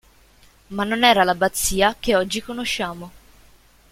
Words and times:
Ma 0.71 0.83
non 0.83 1.03
era 1.03 1.23
l'abbazia 1.23 1.95
che 1.99 2.15
oggi 2.15 2.41
conosciamo. 2.41 3.11